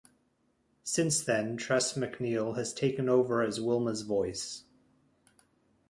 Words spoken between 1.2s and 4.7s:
then, Tress MacNeille has taken over as Wilma's voice.